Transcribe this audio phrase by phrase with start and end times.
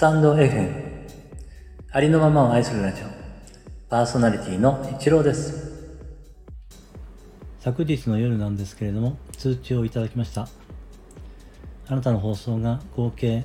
[0.00, 0.72] タンド FM
[1.92, 3.04] ありのままを愛するラジオ。
[3.90, 5.98] パーソナリティの一郎です。
[7.58, 10.48] 昨日の夜なんですけれども通知をいただきました。
[11.86, 13.44] あなたの放送が合計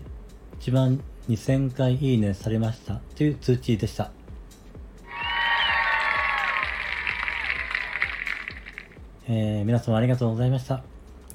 [0.62, 3.02] 1万2000回いいねされました。
[3.18, 4.12] という通知でした。
[9.28, 10.86] えー、皆様ありがとうございました、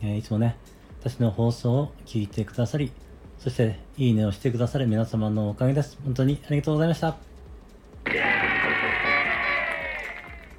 [0.01, 0.57] えー、いつもね
[1.01, 2.91] 私の放送を聞いてくださり
[3.41, 5.99] そして、いいねをしてくださる皆様のおかげです。
[6.05, 7.17] 本当にありがとうございました。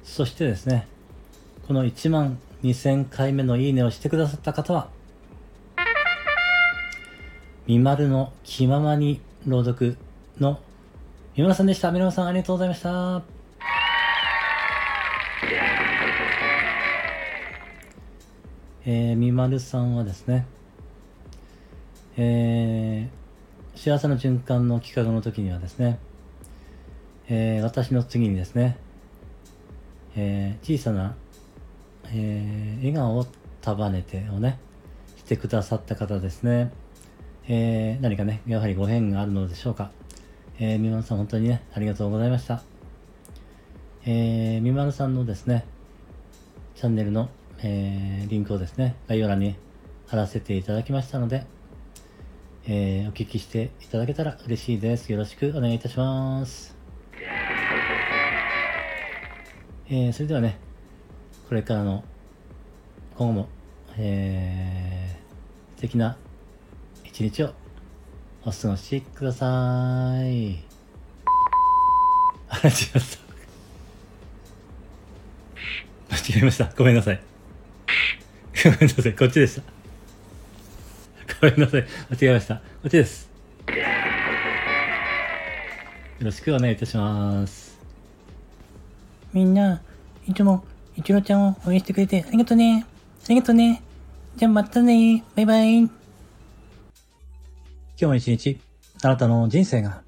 [0.02, 0.88] そしてですね、
[1.68, 4.88] この1万2000回目のいいねをしてくださった方は、
[7.68, 9.96] みまるの気ままに朗読
[10.40, 10.58] の
[11.36, 11.92] 三村さんでした。
[11.92, 13.22] 三村さんありがとうございました。
[18.84, 20.46] えー、みまるさんはですね、
[22.16, 25.98] えー、幸せの循環の企画の時にはですね、
[27.28, 28.76] えー、私の次にですね、
[30.14, 31.16] えー、小さな、
[32.12, 33.26] え、笑顔を
[33.62, 34.58] 束ねてをね、
[35.16, 36.70] してくださった方ですね。
[37.48, 39.90] え、何かね、やはりご縁があるのでしょうか。
[40.58, 42.62] えー、みまるさん本当にね、ありがとうございました。
[44.04, 45.64] えー、みまるさんのですね、
[46.74, 47.30] チャンネルの、
[47.62, 49.56] えー、リンクをですね、概要欄に
[50.08, 51.46] 貼らせていただきましたので、
[52.64, 55.10] えー、お聞きしていただけたら嬉しいです。
[55.10, 56.76] よろしくお願いいたします。
[59.90, 60.58] えー、それではね、
[61.48, 62.04] これからの
[63.16, 63.48] 今後も、
[63.98, 66.16] えー、素敵な
[67.04, 67.52] 一日を
[68.44, 69.46] お過ごしくださ
[70.22, 70.62] い。
[72.48, 73.00] あ、違った。
[76.14, 76.72] 間違えました。
[76.76, 77.20] ごめんなさい。
[78.64, 79.14] ごめんなさい。
[79.14, 79.81] こっちでした。
[81.42, 81.84] ごめんなさい。
[82.08, 82.54] 間違えました。
[82.54, 83.28] こっちです。
[83.66, 83.74] よ
[86.20, 87.76] ろしくお願いいたします。
[89.32, 89.82] みんな、
[90.28, 90.62] いつも、
[90.96, 92.86] いちろちゃんを応援してくれてありがとうね。
[93.24, 93.82] ありがとうね。
[94.36, 95.24] じゃあまたね。
[95.34, 95.78] バイバイ。
[95.80, 95.90] 今
[97.96, 98.60] 日も一日、
[99.02, 100.02] あなたの人生が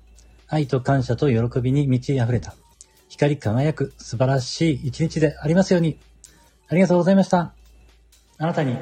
[0.46, 2.54] 愛と感謝と喜びに満ち溢れた、
[3.08, 5.98] 光り輝く素晴らしい一日でありますように。
[6.68, 7.52] ありがとうございました。
[8.38, 8.76] あなたに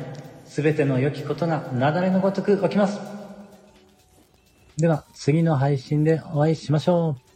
[0.52, 3.00] すべての良きことが雪崩のごとく起きます。
[4.76, 7.31] では、次の配信でお会いしましょう。